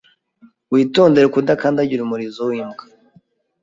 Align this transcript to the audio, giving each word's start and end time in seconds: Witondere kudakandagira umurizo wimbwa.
Witondere 0.73 1.27
kudakandagira 1.35 2.01
umurizo 2.03 2.41
wimbwa. 2.49 2.83